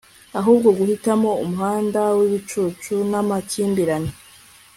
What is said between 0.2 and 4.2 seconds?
ahubwo guhitamo umuhanda wibicucu namakimbirane